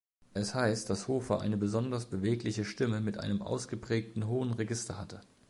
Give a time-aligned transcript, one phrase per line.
[0.33, 5.21] Es heißt, dass Hofer eine besonders bewegliche Stimme mit einem ausgeprägten hohen Register hatte.